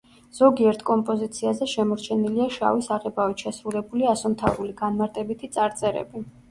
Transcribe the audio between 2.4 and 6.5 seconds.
შავი საღებავით შესრულებული ასომთავრული განმარტებითი წარწერები.